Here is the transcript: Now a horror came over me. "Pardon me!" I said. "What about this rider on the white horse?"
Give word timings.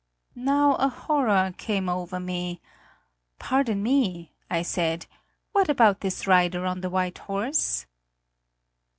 Now 0.33 0.73
a 0.77 0.87
horror 0.87 1.53
came 1.59 1.87
over 1.87 2.19
me. 2.19 2.59
"Pardon 3.37 3.83
me!" 3.83 4.33
I 4.49 4.63
said. 4.63 5.05
"What 5.51 5.69
about 5.69 5.99
this 6.01 6.25
rider 6.25 6.65
on 6.65 6.81
the 6.81 6.89
white 6.89 7.19
horse?" 7.19 7.85